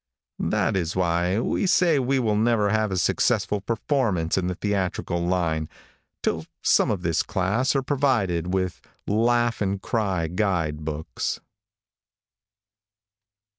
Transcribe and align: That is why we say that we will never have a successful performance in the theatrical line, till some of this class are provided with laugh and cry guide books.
That 0.39 0.75
is 0.75 0.95
why 0.95 1.39
we 1.39 1.67
say 1.67 1.97
that 1.97 2.01
we 2.01 2.17
will 2.17 2.35
never 2.35 2.71
have 2.71 2.89
a 2.91 2.97
successful 2.97 3.61
performance 3.61 4.35
in 4.35 4.47
the 4.47 4.55
theatrical 4.55 5.23
line, 5.23 5.69
till 6.23 6.47
some 6.63 6.89
of 6.89 7.03
this 7.03 7.21
class 7.21 7.75
are 7.75 7.83
provided 7.83 8.51
with 8.51 8.81
laugh 9.05 9.61
and 9.61 9.79
cry 9.79 10.25
guide 10.25 10.83
books. 10.83 11.39